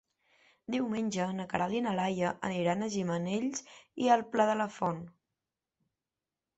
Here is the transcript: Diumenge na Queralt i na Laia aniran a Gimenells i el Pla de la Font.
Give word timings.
Diumenge 0.75 1.27
na 1.41 1.45
Queralt 1.51 1.77
i 1.79 1.83
na 1.89 1.93
Laia 2.01 2.33
aniran 2.51 2.81
a 2.81 2.89
Gimenells 2.97 3.65
i 4.07 4.13
el 4.19 4.27
Pla 4.35 4.51
de 4.53 4.61
la 4.65 4.71
Font. 4.81 5.03